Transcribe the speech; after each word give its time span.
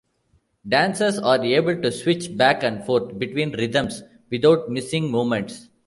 Dancers 0.67 1.19
are 1.19 1.43
able 1.45 1.79
to 1.79 1.91
switch 1.91 2.35
back 2.35 2.63
and 2.63 2.83
forth 2.83 3.19
between 3.19 3.51
rhythms 3.55 4.01
without 4.31 4.67
missing 4.67 5.11
movements. 5.11 5.69